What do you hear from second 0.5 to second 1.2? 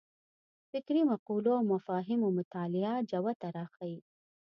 فکري